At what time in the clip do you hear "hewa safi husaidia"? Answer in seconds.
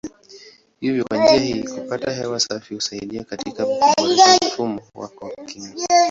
2.11-3.23